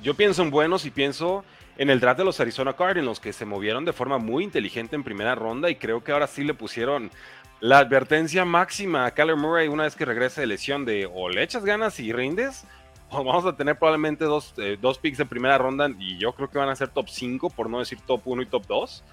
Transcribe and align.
Yo 0.00 0.14
pienso 0.14 0.42
en 0.42 0.50
buenos 0.50 0.86
y 0.86 0.90
pienso 0.90 1.44
en 1.76 1.90
el 1.90 1.98
draft 1.98 2.18
de 2.18 2.24
los 2.24 2.38
Arizona 2.38 2.74
Cardinals, 2.74 3.18
que 3.18 3.32
se 3.32 3.44
movieron 3.44 3.84
de 3.84 3.92
forma 3.92 4.18
muy 4.18 4.44
inteligente 4.44 4.94
en 4.94 5.02
primera 5.02 5.34
ronda 5.34 5.70
y 5.70 5.76
creo 5.76 6.04
que 6.04 6.12
ahora 6.12 6.28
sí 6.28 6.44
le 6.44 6.54
pusieron 6.54 7.10
la 7.60 7.78
advertencia 7.78 8.44
máxima 8.44 9.06
a 9.06 9.10
Kyler 9.12 9.36
Murray 9.36 9.66
una 9.66 9.82
vez 9.82 9.96
que 9.96 10.04
regrese 10.04 10.42
de 10.42 10.46
lesión 10.46 10.84
de 10.84 11.10
o 11.12 11.28
le 11.28 11.42
echas 11.42 11.64
ganas 11.64 11.98
y 11.98 12.12
rindes, 12.12 12.64
o 13.10 13.24
vamos 13.24 13.44
a 13.44 13.56
tener 13.56 13.76
probablemente 13.76 14.24
dos, 14.24 14.54
eh, 14.58 14.78
dos 14.80 14.98
picks 14.98 15.18
de 15.18 15.26
primera 15.26 15.58
ronda 15.58 15.90
y 15.98 16.16
yo 16.18 16.32
creo 16.32 16.48
que 16.48 16.58
van 16.58 16.68
a 16.68 16.76
ser 16.76 16.88
top 16.88 17.08
5, 17.08 17.50
por 17.50 17.68
no 17.68 17.80
decir 17.80 17.98
top 18.06 18.22
1 18.24 18.42
y 18.42 18.46
top 18.46 18.66
2. 18.66 19.04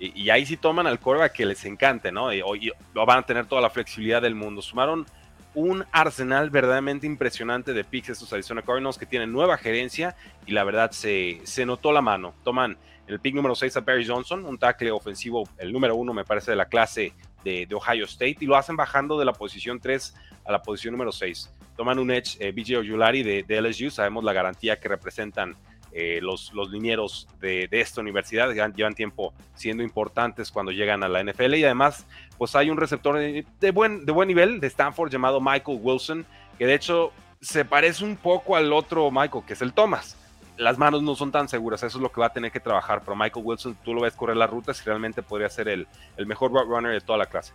Y, 0.00 0.30
ahí 0.30 0.44
sí 0.44 0.56
toman 0.56 0.88
al 0.88 0.98
coreback 0.98 1.32
que 1.32 1.46
les 1.46 1.64
encante, 1.64 2.10
¿no? 2.10 2.32
Y, 2.32 2.40
y, 2.60 2.72
van 2.92 3.18
a 3.18 3.22
tener 3.22 3.46
toda 3.46 3.60
la 3.60 3.70
flexibilidad 3.70 4.20
del 4.20 4.34
mundo. 4.34 4.60
Sumaron 4.60 5.06
un 5.54 5.84
arsenal 5.92 6.50
verdaderamente 6.50 7.06
impresionante 7.06 7.72
de 7.72 7.84
picks 7.84 8.10
estos 8.10 8.32
Arizona 8.32 8.62
Cardinals 8.62 8.98
que 8.98 9.06
tienen 9.06 9.32
nueva 9.32 9.58
gerencia 9.58 10.16
y 10.46 10.52
la 10.52 10.64
verdad 10.64 10.90
se, 10.92 11.40
se 11.44 11.66
notó 11.66 11.92
la 11.92 12.00
mano. 12.00 12.34
Toman 12.42 12.78
el 13.06 13.20
pick 13.20 13.34
número 13.34 13.54
6 13.54 13.76
a 13.76 13.80
Barry 13.80 14.06
Johnson, 14.06 14.44
un 14.46 14.58
tackle 14.58 14.90
ofensivo, 14.90 15.48
el 15.58 15.72
número 15.72 15.96
1 15.96 16.14
me 16.14 16.24
parece 16.24 16.52
de 16.52 16.56
la 16.56 16.66
clase 16.66 17.12
de, 17.44 17.68
Ohio 17.72 18.04
State 18.04 18.38
y 18.40 18.46
lo 18.46 18.56
hacen 18.56 18.76
bajando 18.76 19.18
de 19.18 19.24
la 19.24 19.32
posición 19.32 19.80
3 19.80 20.14
a 20.44 20.52
la 20.52 20.62
posición 20.62 20.92
número 20.92 21.12
6. 21.12 21.50
Toman 21.76 21.98
un 21.98 22.10
edge 22.10 22.36
eh, 22.38 22.52
BJ 22.52 22.78
Ojulari 22.78 23.22
de, 23.22 23.42
de, 23.42 23.60
LSU, 23.60 23.90
sabemos 23.90 24.24
la 24.24 24.32
garantía 24.32 24.78
que 24.78 24.88
representan 24.88 25.56
eh, 25.94 26.20
los, 26.22 26.52
los 26.54 26.70
linieros 26.70 27.28
de, 27.40 27.68
esta 27.70 28.00
universidad, 28.00 28.50
llevan, 28.50 28.94
tiempo 28.94 29.34
siendo 29.54 29.82
importantes 29.82 30.50
cuando 30.50 30.72
llegan 30.72 31.02
a 31.02 31.08
la 31.08 31.22
NFL 31.22 31.54
y 31.54 31.64
además 31.64 32.06
pues 32.38 32.56
hay 32.56 32.70
un 32.70 32.78
receptor 32.78 33.18
de, 33.18 33.70
buen, 33.72 34.06
de 34.06 34.12
buen 34.12 34.28
nivel 34.28 34.58
de 34.58 34.68
Stanford 34.68 35.10
llamado 35.10 35.40
Michael 35.40 35.78
Wilson, 35.82 36.24
que 36.58 36.66
de 36.66 36.74
hecho 36.74 37.12
se 37.40 37.64
parece 37.64 38.04
un 38.04 38.16
poco 38.16 38.56
al 38.56 38.72
otro 38.72 39.10
Michael, 39.10 39.44
que 39.46 39.52
es 39.52 39.60
el 39.60 39.74
Thomas. 39.74 40.16
Las 40.56 40.78
manos 40.78 41.02
no 41.02 41.14
son 41.14 41.30
tan 41.30 41.48
seguras, 41.48 41.82
eso 41.82 41.98
es 41.98 42.02
lo 42.02 42.10
que 42.10 42.20
va 42.20 42.28
a 42.28 42.32
tener 42.32 42.52
que 42.52 42.60
trabajar, 42.60 43.02
pero 43.04 43.14
Michael 43.16 43.44
Wilson 43.44 43.76
tú 43.84 43.92
lo 43.92 44.00
ves 44.00 44.14
correr 44.14 44.36
las 44.36 44.48
rutas 44.48 44.80
y 44.80 44.84
realmente 44.84 45.22
podría 45.22 45.50
ser 45.50 45.68
el, 45.68 45.86
el 46.16 46.26
mejor 46.26 46.52
runner 46.52 46.92
de 46.92 47.00
toda 47.00 47.18
la 47.18 47.26
clase. 47.26 47.52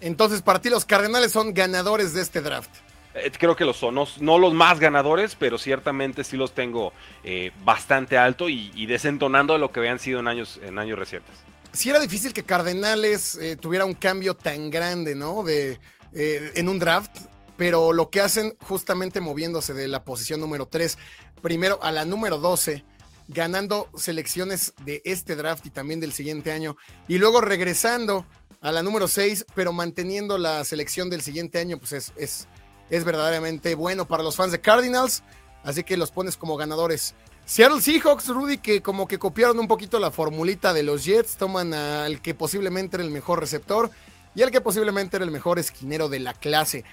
Entonces, 0.00 0.40
para 0.42 0.60
ti 0.60 0.70
los 0.70 0.84
Cardenales 0.84 1.32
son 1.32 1.52
ganadores 1.52 2.14
de 2.14 2.22
este 2.22 2.40
draft. 2.40 2.70
Eh, 3.14 3.30
creo 3.38 3.56
que 3.56 3.64
los 3.64 3.76
son, 3.76 3.94
no, 3.94 4.38
los 4.38 4.54
más 4.54 4.78
ganadores, 4.80 5.34
pero 5.34 5.58
ciertamente 5.58 6.24
sí 6.24 6.36
los 6.36 6.52
tengo 6.52 6.92
eh, 7.24 7.52
bastante 7.64 8.18
alto 8.18 8.48
y, 8.48 8.86
desentonando 8.86 9.54
de 9.54 9.58
lo 9.58 9.72
que 9.72 9.80
habían 9.80 9.98
sido 9.98 10.20
en 10.20 10.28
años, 10.28 10.60
en 10.62 10.78
años 10.78 10.98
recientes. 10.98 11.34
Sí 11.72 11.90
era 11.90 12.00
difícil 12.00 12.32
que 12.32 12.44
Cardenales 12.44 13.36
eh, 13.36 13.56
tuviera 13.56 13.84
un 13.84 13.94
cambio 13.94 14.34
tan 14.34 14.70
grande, 14.70 15.14
¿no? 15.14 15.42
De, 15.42 15.78
en 16.14 16.68
un 16.70 16.78
draft, 16.78 17.10
pero 17.58 17.92
lo 17.92 18.08
que 18.08 18.22
hacen 18.22 18.56
justamente 18.60 19.20
moviéndose 19.20 19.74
de 19.74 19.86
la 19.88 20.04
posición 20.04 20.40
número 20.40 20.66
3, 20.66 20.96
primero 21.42 21.78
a 21.82 21.92
la 21.92 22.06
número 22.06 22.38
12, 22.38 22.82
ganando 23.28 23.90
selecciones 23.94 24.72
de 24.86 25.02
este 25.04 25.36
draft 25.36 25.66
y 25.66 25.70
también 25.70 26.00
del 26.00 26.14
siguiente 26.14 26.50
año, 26.50 26.78
y 27.08 27.18
luego 27.18 27.42
regresando 27.42 28.24
a 28.62 28.72
la 28.72 28.82
número 28.82 29.06
6, 29.06 29.46
pero 29.54 29.72
manteniendo 29.72 30.38
la 30.38 30.64
selección 30.64 31.10
del 31.10 31.20
siguiente 31.20 31.58
año, 31.58 31.78
pues 31.78 31.92
es, 31.92 32.12
es 32.16 32.48
es 32.90 33.04
verdaderamente 33.04 33.74
bueno 33.74 34.06
para 34.06 34.22
los 34.22 34.36
fans 34.36 34.52
de 34.52 34.60
Cardinals, 34.60 35.22
así 35.64 35.84
que 35.84 35.96
los 35.96 36.10
pones 36.10 36.36
como 36.36 36.56
ganadores. 36.56 37.14
Seattle 37.44 37.80
Seahawks, 37.80 38.28
Rudy, 38.28 38.58
que 38.58 38.82
como 38.82 39.08
que 39.08 39.18
copiaron 39.18 39.58
un 39.58 39.68
poquito 39.68 39.98
la 39.98 40.10
formulita 40.10 40.74
de 40.74 40.82
los 40.82 41.04
Jets, 41.04 41.36
toman 41.36 41.72
al 41.72 42.20
que 42.20 42.34
posiblemente 42.34 42.96
era 42.96 43.04
el 43.04 43.10
mejor 43.10 43.40
receptor 43.40 43.90
y 44.34 44.42
al 44.42 44.50
que 44.50 44.60
posiblemente 44.60 45.16
era 45.16 45.24
el 45.24 45.30
mejor 45.30 45.58
esquinero 45.58 46.08
de 46.08 46.20
la 46.20 46.34
clase. 46.34 46.84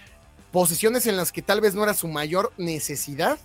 Posiciones 0.51 1.07
en 1.07 1.17
las 1.17 1.33
que 1.33 1.41
tal 1.41 1.59
vez 1.59 1.75
no 1.75 1.83
era 1.83 1.94
su 1.94 2.07
mayor 2.07 2.53
necesidad. 2.57 3.38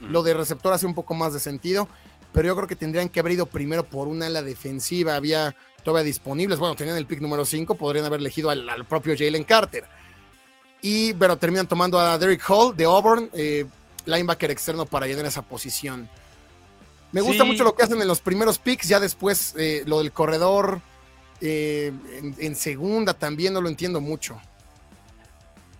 Lo 0.00 0.22
de 0.22 0.34
receptor 0.34 0.72
hace 0.72 0.86
un 0.86 0.94
poco 0.94 1.14
más 1.14 1.32
de 1.32 1.40
sentido, 1.40 1.88
pero 2.32 2.46
yo 2.46 2.54
creo 2.54 2.68
que 2.68 2.76
tendrían 2.76 3.08
que 3.08 3.18
haber 3.18 3.32
ido 3.32 3.46
primero 3.46 3.84
por 3.84 4.06
una 4.06 4.26
ala 4.26 4.42
defensiva. 4.42 5.16
Había 5.16 5.56
todavía 5.82 6.04
disponibles. 6.04 6.60
Bueno, 6.60 6.76
tenían 6.76 6.96
el 6.96 7.06
pick 7.06 7.20
número 7.20 7.44
5, 7.44 7.74
podrían 7.74 8.04
haber 8.04 8.20
elegido 8.20 8.50
al 8.50 8.86
propio 8.86 9.14
Jalen 9.18 9.42
Carter 9.42 9.84
y 10.84 11.14
pero 11.14 11.38
terminan 11.38 11.66
tomando 11.66 11.98
a 11.98 12.18
Derek 12.18 12.42
Hall 12.46 12.76
de 12.76 12.84
Auburn, 12.84 13.30
eh, 13.32 13.64
linebacker 14.04 14.50
externo 14.50 14.84
para 14.84 15.06
llenar 15.06 15.24
esa 15.24 15.40
posición. 15.40 16.10
Me 17.10 17.22
gusta 17.22 17.44
mucho 17.44 17.64
lo 17.64 17.74
que 17.74 17.84
hacen 17.84 18.02
en 18.02 18.06
los 18.06 18.20
primeros 18.20 18.58
picks, 18.58 18.86
ya 18.86 19.00
después 19.00 19.54
eh, 19.56 19.82
lo 19.86 20.00
del 20.00 20.12
corredor 20.12 20.82
eh, 21.40 21.90
en, 22.38 22.54
segunda 22.54 23.14
también 23.14 23.54
no 23.54 23.62
lo 23.62 23.70
entiendo 23.70 24.02
mucho. 24.02 24.38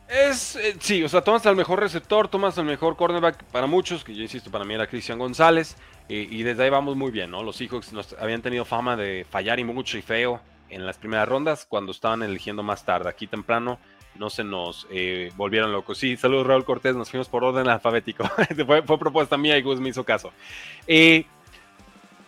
Es, 0.09 0.59
sí, 0.81 1.05
o 1.05 1.09
sea, 1.11 1.21
tomas 1.21 1.45
al 1.45 1.57
mejor 1.57 1.81
receptor, 1.81 2.29
tomas 2.29 2.57
al 2.57 2.65
mejor 2.65 2.97
cornerback 2.97 3.45
para 3.45 3.67
muchos, 3.67 4.05
que 4.05 4.15
yo 4.15 4.23
insisto, 4.23 4.51
para 4.51 4.65
mí 4.65 4.73
era 4.73 4.87
Cristian 4.87 5.19
González, 5.19 5.77
y 6.09 6.43
desde 6.45 6.65
ahí 6.65 6.71
vamos 6.71 6.97
muy 6.97 7.11
bien, 7.11 7.31
¿no? 7.31 7.43
Los 7.43 7.57
Seahawks 7.57 7.93
nos 7.93 8.15
habían 8.15 8.41
tenido 8.41 8.65
fama 8.65 8.97
de 8.97 9.27
fallar 9.29 9.59
y 9.61 9.65
mucho 9.65 9.99
y 9.99 10.03
feo 10.03 10.41
en 10.71 10.87
las 10.87 10.97
primeras 10.97 11.29
rondas 11.29 11.67
cuando 11.69 11.93
estaban 11.93 12.23
eligiendo 12.23 12.63
más 12.63 12.85
tarde. 12.87 13.11
Aquí 13.11 13.27
temprano 13.27 13.79
no 14.17 14.31
se 14.31 14.45
nos 14.45 14.87
eh, 14.91 15.33
volvieron 15.37 15.73
locos. 15.73 15.99
Sí, 15.99 16.17
saludos 16.17 16.47
Raúl 16.47 16.65
Cortés, 16.65 16.95
nos 16.95 17.11
fuimos 17.11 17.29
por 17.29 17.45
orden 17.45 17.69
alfabético. 17.69 18.25
fue, 18.67 18.83
propuesta 18.83 19.37
mía 19.37 19.59
y 19.59 19.63
Gus 19.63 19.81
me 19.81 19.89
hizo 19.89 20.05
caso. 20.05 20.33
Eh, 20.87 21.25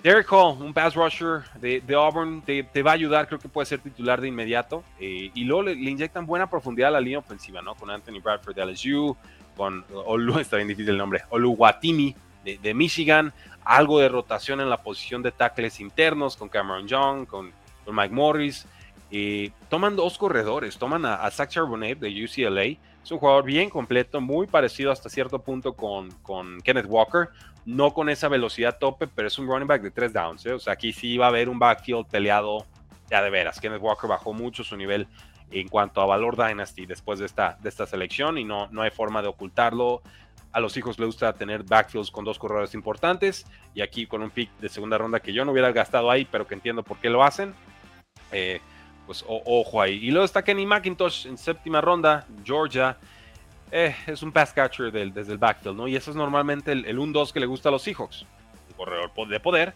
Derek 0.02 0.30
Hall, 0.30 0.62
un 0.62 0.72
pass 0.72 0.94
rusher 0.94 1.42
de, 1.60 1.82
Auburn, 1.94 2.42
te, 2.42 2.82
va 2.82 2.92
a 2.92 2.94
ayudar, 2.94 3.26
creo 3.26 3.40
que 3.40 3.48
puede 3.48 3.66
ser 3.66 3.80
titular 3.80 4.20
de 4.20 4.28
inmediato. 4.28 4.84
Eh, 5.00 5.30
y 5.34 5.44
luego 5.44 5.64
le, 5.64 5.72
inyectan 5.72 6.26
buena 6.26 6.48
profundidad 6.48 6.88
a 6.88 6.92
la 6.92 7.00
línea 7.00 7.18
ofensiva, 7.18 7.62
¿no? 7.62 7.74
Con 7.74 7.90
Anthony 7.90 8.20
Bradford 8.22 8.54
de 8.54 8.66
LSU, 8.66 9.16
con 9.56 9.84
Olu, 9.92 10.38
está 10.40 10.56
bien 10.56 10.68
difícil 10.68 10.90
el 10.90 10.98
nombre, 10.98 11.22
Oluwatimi 11.30 12.14
de, 12.44 12.58
de 12.58 12.74
Michigan, 12.74 13.32
algo 13.64 13.98
de 13.98 14.08
rotación 14.08 14.60
en 14.60 14.70
la 14.70 14.76
posición 14.76 15.22
de 15.22 15.32
tackles 15.32 15.80
internos 15.80 16.36
con 16.36 16.48
Cameron 16.48 16.86
Young, 16.86 17.26
con 17.26 17.52
Mike 17.90 18.14
Morris. 18.14 18.66
Y 19.10 19.50
toman 19.68 19.94
dos 19.94 20.18
corredores, 20.18 20.78
toman 20.78 21.04
a, 21.06 21.30
Zach 21.30 21.50
Charbonnet 21.50 21.98
de 21.98 22.24
UCLA, 22.24 22.64
es 23.02 23.10
un 23.12 23.18
jugador 23.18 23.44
bien 23.44 23.70
completo, 23.70 24.20
muy 24.20 24.48
parecido 24.48 24.90
hasta 24.90 25.08
cierto 25.08 25.40
punto 25.40 25.74
con, 25.74 26.10
con 26.22 26.60
Kenneth 26.62 26.86
Walker, 26.88 27.28
no 27.64 27.94
con 27.94 28.08
esa 28.08 28.28
velocidad 28.28 28.78
tope, 28.78 29.06
pero 29.06 29.28
es 29.28 29.38
un 29.38 29.46
running 29.46 29.68
back 29.68 29.82
de 29.82 29.92
tres 29.92 30.12
downs, 30.12 30.44
¿eh? 30.46 30.52
o 30.52 30.58
sea, 30.58 30.72
aquí 30.72 30.92
sí 30.92 31.16
va 31.16 31.26
a 31.26 31.28
haber 31.28 31.48
un 31.48 31.58
backfield 31.58 32.06
peleado 32.06 32.66
ya 33.08 33.22
de 33.22 33.30
veras. 33.30 33.60
Kenneth 33.60 33.80
Walker 33.80 34.08
bajó 34.08 34.32
mucho 34.32 34.64
su 34.64 34.76
nivel 34.76 35.06
en 35.50 35.68
cuanto 35.68 36.00
a 36.00 36.06
valor 36.06 36.36
Dynasty 36.36 36.86
después 36.86 37.18
de 37.18 37.26
esta, 37.26 37.56
de 37.62 37.68
esta 37.68 37.86
selección 37.86 38.38
y 38.38 38.44
no, 38.44 38.68
no 38.68 38.82
hay 38.82 38.90
forma 38.90 39.22
de 39.22 39.28
ocultarlo. 39.28 40.02
A 40.52 40.60
los 40.60 40.76
hijos 40.76 40.98
les 40.98 41.06
gusta 41.06 41.32
tener 41.34 41.64
backfields 41.64 42.10
con 42.10 42.24
dos 42.24 42.38
corredores 42.38 42.74
importantes 42.74 43.46
y 43.74 43.82
aquí 43.82 44.06
con 44.06 44.22
un 44.22 44.30
pick 44.30 44.50
de 44.58 44.68
segunda 44.68 44.98
ronda 44.98 45.20
que 45.20 45.32
yo 45.32 45.44
no 45.44 45.52
hubiera 45.52 45.70
gastado 45.70 46.10
ahí, 46.10 46.24
pero 46.24 46.46
que 46.46 46.54
entiendo 46.54 46.82
por 46.82 46.98
qué 46.98 47.10
lo 47.10 47.22
hacen. 47.22 47.54
Eh, 48.32 48.60
pues 49.06 49.24
ojo 49.26 49.80
ahí. 49.80 49.94
Y 50.02 50.10
luego 50.10 50.24
está 50.24 50.42
Kenny 50.42 50.66
McIntosh 50.66 51.26
en 51.26 51.38
séptima 51.38 51.80
ronda, 51.80 52.26
Georgia. 52.44 52.96
Eh, 53.70 53.94
es 54.06 54.22
un 54.22 54.32
pass 54.32 54.52
catcher 54.52 54.92
desde 54.92 55.32
el 55.32 55.38
backfield, 55.38 55.76
¿no? 55.76 55.88
Y 55.88 55.96
eso 55.96 56.10
es 56.10 56.16
normalmente 56.16 56.72
el, 56.72 56.98
1-2 56.98 57.32
que 57.32 57.40
le 57.40 57.46
gusta 57.46 57.68
a 57.68 57.72
los 57.72 57.82
Seahawks. 57.82 58.22
Un 58.70 58.76
corredor 58.76 59.10
de 59.28 59.40
poder, 59.40 59.74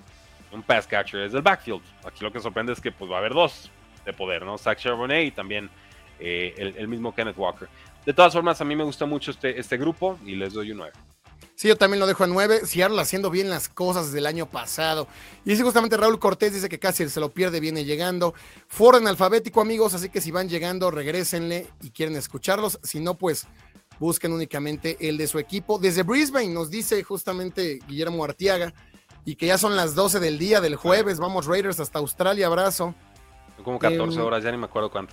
un 0.53 0.63
pass 0.63 0.87
catcher 0.87 1.21
desde 1.21 1.39
el 1.39 1.43
backfield. 1.43 1.83
Aquí 2.05 2.23
lo 2.23 2.33
que 2.33 2.41
sorprende 2.41 2.73
es 2.73 2.81
que 2.81 2.93
pues, 2.93 3.11
va 3.11 3.17
a 3.17 3.19
haber 3.19 3.35
dos 3.35 3.71
de 4.05 4.13
poder, 4.13 4.45
¿no? 4.45 4.59
Zach 4.59 4.79
Charbonnet 4.79 5.27
y 5.27 5.31
también 5.31 5.71
eh, 6.19 6.75
el, 6.77 6.89
mismo 6.89 7.15
Kenneth 7.15 7.37
Walker. 7.37 7.69
De 8.05 8.13
todas 8.13 8.33
formas, 8.33 8.61
a 8.61 8.65
mí 8.65 8.75
me 8.77 8.85
gusta 8.85 9.07
mucho 9.07 9.31
este, 9.31 9.59
este 9.59 9.77
grupo 9.77 10.19
y 10.25 10.37
les 10.37 10.53
doy 10.53 10.73
un 10.73 10.79
9. 10.79 10.93
Sí, 11.61 11.69
yo 11.69 11.77
también 11.77 12.01
lo 12.01 12.07
dejo 12.07 12.25
a 12.25 12.27
9. 12.27 12.63
Seattle 12.65 12.99
haciendo 13.03 13.29
bien 13.29 13.51
las 13.51 13.69
cosas 13.69 14.07
desde 14.07 14.21
el 14.21 14.25
año 14.25 14.47
pasado. 14.47 15.07
Y 15.45 15.55
sí, 15.55 15.63
justamente 15.63 15.95
Raúl 15.99 16.19
Cortés 16.19 16.55
dice 16.55 16.71
que 16.71 16.79
casi 16.79 17.07
se 17.07 17.21
lo 17.21 17.29
pierde, 17.29 17.61
viene 17.61 17.85
llegando. 17.85 18.33
Foro 18.67 18.97
en 18.97 19.07
alfabético, 19.07 19.61
amigos, 19.61 19.93
así 19.93 20.09
que 20.09 20.23
si 20.23 20.31
van 20.31 20.49
llegando, 20.49 20.91
regresenle 20.91 21.67
y 21.83 21.91
quieren 21.91 22.17
escucharlos. 22.17 22.81
Si 22.83 22.99
no, 22.99 23.19
pues 23.19 23.47
busquen 23.99 24.33
únicamente 24.33 24.97
el 25.07 25.19
de 25.19 25.27
su 25.27 25.39
equipo. 25.39 25.79
Desde 25.79 26.03
Brisbane 26.03 26.49
nos 26.49 26.71
dice 26.71 27.03
justamente 27.03 27.81
Guillermo 27.87 28.25
Artiaga 28.25 28.73
y 29.27 29.37
que 29.37 29.49
ya 29.49 29.59
son 29.59 29.77
las 29.77 29.95
12 29.95 30.19
del 30.19 30.39
día 30.39 30.63
del 30.63 30.77
jueves. 30.77 31.19
Vamos 31.19 31.45
Raiders 31.45 31.79
hasta 31.79 31.99
Australia, 31.99 32.47
abrazo. 32.47 32.95
Como 33.63 33.79
14 33.79 34.19
em, 34.19 34.25
horas, 34.25 34.43
ya 34.43 34.51
ni 34.51 34.57
me 34.57 34.65
acuerdo 34.65 34.91
cuánto. 34.91 35.13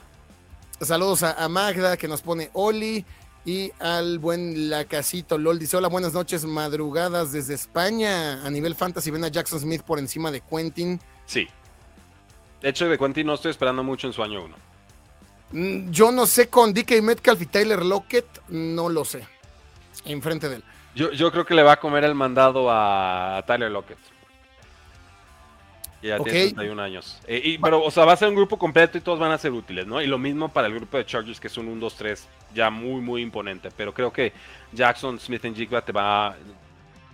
Saludos 0.79 1.23
a, 1.23 1.43
a 1.43 1.49
Magda 1.49 1.97
que 1.97 2.07
nos 2.07 2.21
pone 2.21 2.51
Oli. 2.53 3.05
Y 3.47 3.71
al 3.79 4.19
buen 4.19 4.69
Lacasito 4.69 5.37
LOL 5.37 5.57
dice: 5.57 5.77
Hola, 5.77 5.87
buenas 5.87 6.11
noches, 6.11 6.43
madrugadas 6.43 7.31
desde 7.31 7.53
España. 7.53 8.45
A 8.45 8.49
nivel 8.49 8.75
fantasy, 8.75 9.09
ven 9.09 9.23
a 9.23 9.29
Jackson 9.29 9.61
Smith 9.61 9.83
por 9.83 9.99
encima 9.99 10.31
de 10.31 10.41
Quentin. 10.41 10.99
Sí. 11.25 11.47
De 12.61 12.67
hecho, 12.67 12.89
de 12.89 12.97
Quentin 12.97 13.25
no 13.25 13.35
estoy 13.35 13.51
esperando 13.51 13.83
mucho 13.85 14.05
en 14.05 14.11
su 14.11 14.21
año 14.21 14.43
1. 14.43 14.55
Mm, 15.51 15.91
Yo 15.91 16.11
no 16.11 16.25
sé 16.25 16.49
con 16.49 16.73
DK 16.73 17.01
Metcalf 17.01 17.41
y 17.41 17.45
Tyler 17.45 17.85
Lockett, 17.85 18.25
no 18.49 18.89
lo 18.89 19.05
sé. 19.05 19.25
Enfrente 20.03 20.49
de 20.49 20.57
él. 20.57 20.63
Yo, 20.93 21.13
yo 21.13 21.31
creo 21.31 21.45
que 21.45 21.53
le 21.53 21.63
va 21.63 21.71
a 21.71 21.79
comer 21.79 22.03
el 22.03 22.15
mandado 22.15 22.67
a 22.69 23.41
Tyler 23.47 23.71
Lockett. 23.71 23.97
Y 26.01 26.07
ya 26.07 26.17
tiene 26.19 26.39
31 26.53 26.79
años. 26.81 27.19
Eh, 27.27 27.41
y- 27.43 27.57
pero, 27.57 27.83
o 27.83 27.89
sea, 27.91 28.05
va 28.05 28.13
a 28.13 28.17
ser 28.17 28.29
un 28.29 28.35
grupo 28.35 28.57
completo 28.57 28.97
y 28.97 29.01
todos 29.01 29.17
van 29.19 29.31
a 29.31 29.37
ser 29.37 29.51
útiles, 29.51 29.87
¿no? 29.87 30.01
Y 30.01 30.07
lo 30.07 30.17
mismo 30.17 30.49
para 30.49 30.67
el 30.67 30.75
grupo 30.75 30.97
de 30.97 31.05
Chargers, 31.05 31.39
que 31.39 31.47
es 31.47 31.57
un 31.57 31.67
1, 31.67 31.79
2, 31.79 31.95
3, 31.95 32.27
ya 32.53 32.69
muy, 32.69 33.01
muy 33.01 33.21
imponente. 33.21 33.69
Pero 33.75 33.93
creo 33.93 34.11
que 34.13 34.31
Jackson 34.73 35.19
Smith 35.19 35.43
en 35.45 35.55
Jigba 35.55 35.81
te 35.81 35.91
va, 35.91 36.35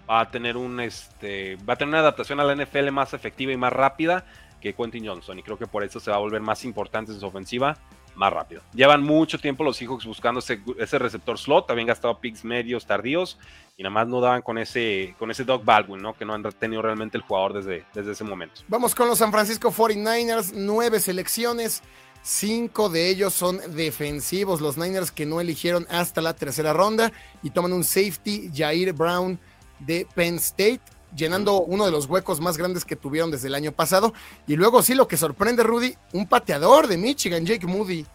va 0.10 0.20
a 0.20 0.30
tener 0.30 0.58
un 0.58 0.80
este 0.82 1.56
va 1.68 1.74
a 1.74 1.76
tener 1.78 1.90
una 1.90 2.00
adaptación 2.00 2.40
a 2.40 2.44
la 2.44 2.54
NFL 2.56 2.92
más 2.92 3.14
efectiva 3.14 3.52
y 3.54 3.58
más 3.58 3.72
rápida 3.72 4.26
que 4.60 4.74
Quentin 4.74 5.08
Johnson. 5.08 5.40
Y 5.40 5.44
creo 5.44 5.58
que 5.58 5.68
por 5.68 5.84
eso 5.84 6.00
se 6.00 6.12
va 6.12 6.18
a 6.18 6.20
volver 6.20 6.42
más 6.42 6.66
importante 6.66 7.12
en 7.14 7.20
su 7.20 7.26
ofensiva 7.26 7.78
más 8.16 8.32
rápido. 8.32 8.62
Llevan 8.74 9.04
mucho 9.04 9.40
tiempo 9.40 9.64
los 9.64 9.78
Seahawks 9.78 10.06
buscando 10.06 10.40
ese, 10.40 10.62
ese 10.78 11.00
receptor 11.00 11.38
slot, 11.38 11.70
habían 11.70 11.88
gastado 11.88 12.20
picks 12.20 12.44
medios 12.44 12.86
tardíos 12.86 13.38
y 13.78 13.84
nada 13.84 13.94
más 13.94 14.08
no 14.08 14.22
daban 14.22 14.42
con 14.42 14.58
ese, 14.58 15.16
con 15.18 15.32
ese 15.32 15.44
Doug 15.44 15.64
Baldwin, 15.64 16.02
¿no? 16.02 16.14
Que 16.14 16.26
no 16.26 16.34
han 16.34 16.44
tenido 16.44 16.82
realmente 16.82 17.18
el 17.18 17.24
jugador 17.24 17.54
desde, 17.54 17.86
desde 17.94 18.12
ese 18.12 18.24
momento. 18.24 18.62
Vamos 18.68 18.94
con 18.94 19.08
los 19.08 19.18
San 19.18 19.32
Francisco 19.32 19.72
49ers, 19.72 20.52
nueve 20.54 21.00
selecciones, 21.00 21.82
cinco 22.22 22.90
de 22.90 23.10
ellos 23.10 23.34
son 23.34 23.60
defensivos, 23.76 24.62
los 24.62 24.78
Niners 24.78 25.12
que 25.12 25.26
no 25.26 25.42
eligieron 25.42 25.88
hasta 25.90 26.22
la 26.22 26.36
tercera 26.36 26.74
ronda 26.74 27.12
y 27.42 27.50
toman 27.50 27.74
un 27.74 27.84
safety, 27.84 28.52
Jair 28.54 28.94
Brown 28.94 29.40
de 29.80 30.08
Penn 30.14 30.36
State, 30.36 30.82
llenando 31.16 31.62
uno 31.62 31.86
de 31.86 31.92
los 31.92 32.06
huecos 32.06 32.40
más 32.40 32.58
grandes 32.58 32.86
que 32.86 32.96
tuvieron 32.96 33.32
desde 33.32 33.48
el 33.48 33.56
año 33.56 33.72
pasado. 33.72 34.14
Y 34.48 34.56
luego 34.56 34.82
sí, 34.82 34.96
lo 34.96 35.08
que 35.08 35.18
sorprende, 35.18 35.64
Rudy, 35.64 35.96
un 36.14 36.28
pateador 36.28 36.88
de 36.88 36.98
Michigan, 36.98 37.46
Jake 37.46 37.68
Moody. 37.68 38.06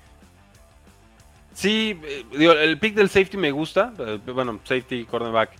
Sí, 1.59 1.99
eh, 2.05 2.25
el 2.63 2.79
pick 2.79 2.95
del 2.95 3.09
safety 3.09 3.37
me 3.37 3.51
gusta, 3.51 3.93
eh, 3.99 4.21
bueno, 4.33 4.61
safety, 4.63 5.05
cornerback, 5.05 5.51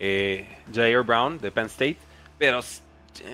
eh, 0.00 0.48
Jair 0.74 1.02
Brown 1.02 1.38
de 1.38 1.52
Penn 1.52 1.66
State, 1.66 1.96
pero 2.36 2.58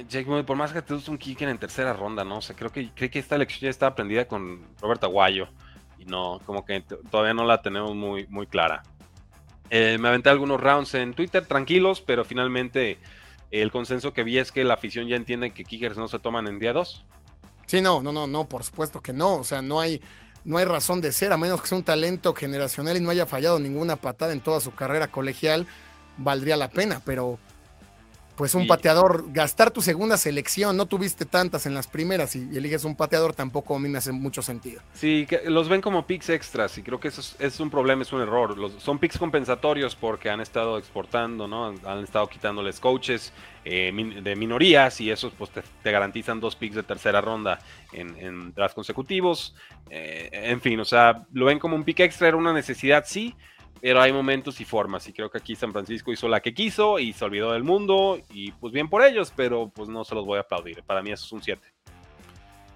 Jake 0.06 0.26
Moody, 0.26 0.42
por 0.42 0.54
más 0.54 0.70
que 0.70 0.82
te 0.82 0.92
guste 0.92 1.10
un 1.10 1.16
kicker 1.16 1.48
en 1.48 1.56
tercera 1.56 1.94
ronda, 1.94 2.22
¿no? 2.22 2.36
O 2.36 2.42
sea, 2.42 2.54
creo 2.54 2.70
que, 2.70 2.90
creo 2.94 3.10
que 3.10 3.18
esta 3.18 3.36
elección 3.36 3.60
ya 3.62 3.70
está 3.70 3.86
aprendida 3.86 4.28
con 4.28 4.60
Robert 4.82 5.02
Aguayo 5.02 5.48
y 5.98 6.04
no, 6.04 6.42
como 6.44 6.66
que 6.66 6.82
todavía 7.10 7.32
no 7.32 7.46
la 7.46 7.62
tenemos 7.62 7.94
muy, 7.94 8.26
muy 8.26 8.46
clara. 8.46 8.82
Me 9.70 10.08
aventé 10.08 10.28
algunos 10.28 10.60
rounds 10.60 10.92
en 10.94 11.14
Twitter, 11.14 11.46
tranquilos, 11.46 12.02
pero 12.02 12.24
finalmente 12.24 12.98
el 13.50 13.70
consenso 13.70 14.12
que 14.12 14.24
vi 14.24 14.38
es 14.38 14.52
que 14.52 14.64
la 14.64 14.74
afición 14.74 15.08
ya 15.08 15.16
entiende 15.16 15.52
que 15.52 15.64
kickers 15.64 15.96
no 15.96 16.08
se 16.08 16.18
toman 16.18 16.46
en 16.46 16.58
día 16.58 16.72
2. 16.72 17.04
Sí, 17.66 17.80
no, 17.80 18.02
no, 18.02 18.12
no, 18.12 18.26
no, 18.26 18.48
por 18.48 18.64
supuesto 18.64 19.00
que 19.00 19.12
no. 19.12 19.36
O 19.36 19.44
sea, 19.44 19.62
no 19.62 19.80
hay, 19.80 20.00
no 20.44 20.58
hay 20.58 20.64
razón 20.64 21.00
de 21.00 21.12
ser, 21.12 21.32
a 21.32 21.36
menos 21.36 21.60
que 21.60 21.68
sea 21.68 21.78
un 21.78 21.84
talento 21.84 22.34
generacional 22.34 22.96
y 22.96 23.00
no 23.00 23.10
haya 23.10 23.26
fallado 23.26 23.58
ninguna 23.58 23.96
patada 23.96 24.32
en 24.32 24.40
toda 24.40 24.60
su 24.60 24.72
carrera 24.74 25.08
colegial, 25.08 25.66
valdría 26.16 26.56
la 26.56 26.70
pena, 26.70 27.00
pero 27.04 27.38
pues 28.40 28.54
un 28.54 28.62
Sí. 28.62 28.68
pateador, 28.68 29.30
gastar 29.32 29.70
tu 29.70 29.82
segunda 29.82 30.16
selección, 30.16 30.74
no 30.74 30.86
tuviste 30.86 31.26
tantas 31.26 31.66
en 31.66 31.74
las 31.74 31.86
primeras 31.86 32.34
y 32.34 32.38
eliges 32.56 32.84
un 32.84 32.96
pateador, 32.96 33.34
tampoco 33.34 33.76
a 33.76 33.78
mí 33.78 33.86
me 33.90 33.98
hace 33.98 34.12
mucho 34.12 34.40
sentido. 34.40 34.80
Sí, 34.94 35.26
que 35.28 35.42
los 35.50 35.68
ven 35.68 35.82
como 35.82 36.06
picks 36.06 36.30
extras 36.30 36.78
y 36.78 36.82
creo 36.82 36.98
que 36.98 37.08
eso 37.08 37.20
es, 37.20 37.36
es 37.38 37.60
un 37.60 37.68
problema, 37.68 38.00
es 38.00 38.10
un 38.14 38.22
error. 38.22 38.56
Los, 38.56 38.72
son 38.82 38.98
picks 38.98 39.18
compensatorios 39.18 39.94
porque 39.94 40.30
han 40.30 40.40
estado 40.40 40.78
exportando, 40.78 41.46
¿no? 41.46 41.66
Han, 41.66 41.74
han 41.84 42.02
estado 42.02 42.28
quitándoles 42.30 42.80
coaches 42.80 43.30
eh, 43.66 43.92
min- 43.92 44.24
de 44.24 44.34
minorías 44.36 45.02
y 45.02 45.10
esos 45.10 45.34
pues 45.36 45.50
te, 45.50 45.62
te 45.82 45.92
garantizan 45.92 46.40
dos 46.40 46.56
picks 46.56 46.76
de 46.76 46.82
tercera 46.82 47.20
ronda 47.20 47.58
en, 47.92 48.16
en 48.16 48.54
drafts 48.54 48.74
consecutivos. 48.74 49.54
Eh, 49.90 50.30
en 50.32 50.62
fin, 50.62 50.80
o 50.80 50.86
sea, 50.86 51.26
lo 51.34 51.44
ven 51.44 51.58
como 51.58 51.76
un 51.76 51.84
pick 51.84 52.00
extra, 52.00 52.28
era 52.28 52.38
una 52.38 52.54
necesidad, 52.54 53.04
sí, 53.06 53.34
pero 53.80 54.00
hay 54.00 54.12
momentos 54.12 54.60
y 54.60 54.64
formas 54.64 55.06
y 55.08 55.12
creo 55.12 55.30
que 55.30 55.38
aquí 55.38 55.56
San 55.56 55.72
Francisco 55.72 56.12
hizo 56.12 56.28
la 56.28 56.40
que 56.40 56.52
quiso 56.52 56.98
y 56.98 57.12
se 57.12 57.24
olvidó 57.24 57.52
del 57.52 57.64
mundo 57.64 58.20
y 58.30 58.52
pues 58.52 58.72
bien 58.72 58.88
por 58.88 59.02
ellos, 59.02 59.32
pero 59.34 59.70
pues 59.74 59.88
no 59.88 60.04
se 60.04 60.14
los 60.14 60.24
voy 60.26 60.38
a 60.38 60.42
aplaudir. 60.42 60.82
Para 60.82 61.02
mí 61.02 61.10
eso 61.10 61.24
es 61.24 61.32
un 61.32 61.42
7. 61.42 61.60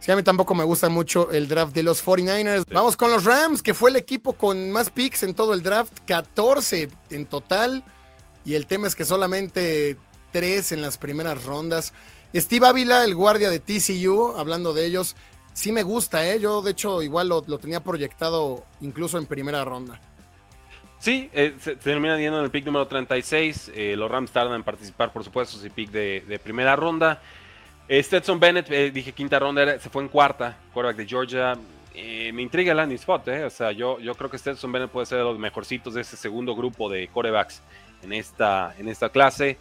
Sí, 0.00 0.12
a 0.12 0.16
mí 0.16 0.22
tampoco 0.22 0.54
me 0.54 0.64
gusta 0.64 0.90
mucho 0.90 1.30
el 1.30 1.48
draft 1.48 1.74
de 1.74 1.82
los 1.82 2.04
49ers. 2.04 2.64
Vamos 2.70 2.96
con 2.96 3.10
los 3.10 3.24
Rams, 3.24 3.62
que 3.62 3.72
fue 3.72 3.88
el 3.88 3.96
equipo 3.96 4.34
con 4.34 4.70
más 4.70 4.90
picks 4.90 5.22
en 5.22 5.34
todo 5.34 5.54
el 5.54 5.62
draft, 5.62 5.92
14 6.06 6.90
en 7.10 7.24
total. 7.24 7.82
Y 8.44 8.54
el 8.54 8.66
tema 8.66 8.86
es 8.86 8.94
que 8.94 9.06
solamente 9.06 9.96
3 10.32 10.72
en 10.72 10.82
las 10.82 10.98
primeras 10.98 11.44
rondas. 11.44 11.94
Steve 12.34 12.66
Ávila, 12.66 13.04
el 13.04 13.14
guardia 13.14 13.48
de 13.48 13.60
TCU, 13.60 14.34
hablando 14.36 14.74
de 14.74 14.84
ellos, 14.84 15.16
sí 15.54 15.72
me 15.72 15.82
gusta, 15.82 16.28
¿eh? 16.28 16.38
Yo, 16.38 16.60
de 16.60 16.72
hecho, 16.72 17.00
igual 17.02 17.28
lo, 17.28 17.42
lo 17.46 17.58
tenía 17.58 17.82
proyectado 17.82 18.64
incluso 18.82 19.16
en 19.16 19.24
primera 19.24 19.64
ronda. 19.64 20.00
Sí, 21.04 21.28
eh, 21.34 21.52
se, 21.60 21.76
termina 21.76 22.18
yendo 22.18 22.38
en 22.38 22.44
el 22.44 22.50
pick 22.50 22.64
número 22.64 22.86
36. 22.86 23.72
eh, 23.74 23.94
los 23.94 24.10
Rams 24.10 24.30
tardan 24.30 24.54
en 24.54 24.62
participar, 24.62 25.12
por 25.12 25.22
supuesto, 25.22 25.58
ese 25.58 25.68
pick 25.68 25.90
de, 25.90 26.40
primera 26.42 26.74
ronda. 26.76 27.20
Eh, 27.86 28.02
Stetson 28.02 28.40
Bennett, 28.40 28.70
eh, 28.70 28.90
dije 28.90 29.12
quinta 29.12 29.38
ronda, 29.38 29.78
se 29.78 29.90
fue 29.90 30.02
en 30.02 30.08
cuarta, 30.08 30.56
quarterback 30.72 30.96
de 30.96 31.06
Georgia. 31.06 31.58
Eh, 31.94 32.32
me 32.32 32.40
intriga 32.40 32.70
el 32.70 32.78
landing 32.78 32.96
spot. 32.96 33.28
O 33.28 33.50
sea, 33.50 33.70
yo, 33.72 34.00
yo 34.00 34.14
creo 34.14 34.30
que 34.30 34.38
Stetson 34.38 34.72
Bennett 34.72 34.90
puede 34.90 35.04
ser 35.04 35.18
de 35.18 35.24
los 35.24 35.38
mejorcitos 35.38 35.92
de 35.92 36.00
ese 36.00 36.16
segundo 36.16 36.56
grupo 36.56 36.88
de 36.88 37.06
quarterbacks 37.08 37.60
en 38.02 38.14
esta, 38.14 38.74
en 38.78 38.88
esta 38.88 39.10
clase. 39.10 39.58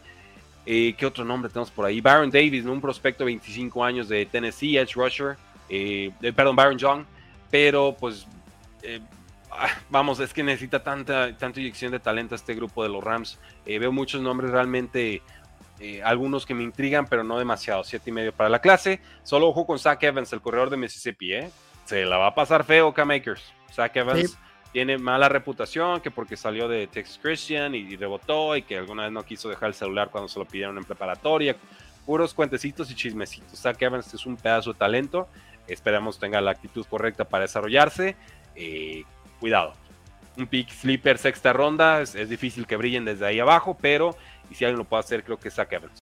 ¿Qué 0.66 1.06
otro 1.06 1.26
nombre 1.26 1.52
tenemos 1.52 1.72
por 1.72 1.86
ahí? 1.86 2.00
Baron 2.00 2.32
Davis, 2.32 2.64
un 2.64 2.80
prospecto 2.80 3.26
de 3.26 3.32
25 3.32 3.84
años 3.84 4.08
de 4.08 4.26
Tennessee, 4.28 4.78
Edge 4.78 4.94
Rusher. 4.94 5.36
perdón, 6.34 6.56
Baron 6.56 6.78
Young. 6.78 7.04
Pero, 7.52 7.94
pues, 8.00 8.26
vamos, 9.90 10.20
es 10.20 10.34
que 10.34 10.44
necesita 10.44 10.84
tanta, 10.84 11.36
tanta 11.38 11.60
inyección 11.60 11.92
de 11.92 12.00
talento 12.00 12.36
este 12.36 12.54
grupo 12.56 12.84
de 12.84 12.90
los 12.90 13.04
Rams. 13.04 13.40
Eh, 13.66 13.80
veo 13.80 13.92
muchos 13.92 14.22
nombres 14.22 14.52
realmente, 14.52 15.22
eh, 15.80 16.02
algunos 16.04 16.46
que 16.46 16.54
me 16.54 16.64
intrigan, 16.64 17.08
pero 17.08 17.24
no 17.24 17.38
demasiado. 17.38 17.84
Siete 17.84 18.10
y 18.10 18.14
medio 18.14 18.34
para 18.34 18.50
la 18.50 18.60
clase. 18.60 19.02
Solo 19.24 19.48
ojo 19.48 19.66
con 19.66 19.80
Zach 19.80 20.02
Evans, 20.04 20.32
el 20.34 20.42
corredor 20.42 20.70
de 20.70 20.78
Mississippi, 20.78 21.34
¿eh? 21.34 21.52
Se 21.86 22.06
la 22.06 22.18
va 22.18 22.28
a 22.28 22.36
pasar 22.36 22.64
feo, 22.64 22.94
K-Makers. 22.94 23.44
Zach 23.72 23.96
Evans 23.96 24.32
Sí. 24.32 24.38
tiene 24.72 24.98
mala 24.98 25.30
reputación, 25.30 26.00
que 26.02 26.12
porque 26.12 26.38
salió 26.38 26.68
de 26.68 26.88
Texas 26.88 27.20
Christian 27.22 27.76
y, 27.76 27.80
y 27.80 27.96
rebotó, 27.96 28.56
y 28.56 28.62
que 28.64 28.78
alguna 28.78 29.04
vez 29.04 29.12
no 29.12 29.24
quiso 29.24 29.50
dejar 29.50 29.70
el 29.70 29.76
celular 29.76 30.10
cuando 30.10 30.28
se 30.28 30.40
lo 30.40 30.46
pidieron 30.46 30.78
en 30.78 30.84
preparatoria. 30.84 31.56
Puros 32.06 32.34
cuentecitos 32.34 32.90
y 32.92 32.96
chismecitos. 32.96 33.60
Zach 33.60 33.82
Evans 33.82 34.14
es 34.14 34.26
un 34.26 34.36
pedazo 34.36 34.74
de 34.74 34.80
talento. 34.80 35.28
Esperamos 35.68 36.20
tenga 36.20 36.42
la 36.42 36.52
actitud 36.52 36.86
correcta 36.90 37.24
para 37.24 37.44
desarrollarse. 37.44 38.16
Eh, 38.56 39.04
cuidado. 39.44 39.74
Un 40.38 40.48
pick 40.48 40.70
sleeper 40.70 41.18
sexta 41.18 41.52
ronda. 41.52 42.02
Es, 42.02 42.30
difícil 42.30 42.66
que 42.66 42.78
brillen 42.78 43.04
desde 43.04 43.26
ahí 43.26 43.42
abajo, 43.42 43.78
pero 43.80 44.16
y 44.50 44.56
si 44.56 44.64
alguien 44.64 44.78
lo 44.78 44.86
puede 44.86 45.02
hacer, 45.02 45.22
creo 45.22 45.38
que 45.38 45.50
es 45.50 45.56
Zach 45.56 45.70
Evans. 45.74 45.92